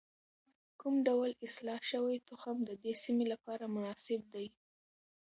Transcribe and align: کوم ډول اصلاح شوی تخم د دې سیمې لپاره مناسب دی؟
کوم 0.79 0.95
ډول 1.07 1.29
اصلاح 1.47 1.81
شوی 1.91 2.17
تخم 2.29 2.57
د 2.65 2.71
دې 2.83 2.93
سیمې 3.03 3.25
لپاره 3.33 3.65
مناسب 3.75 4.21
دی؟ 4.33 4.47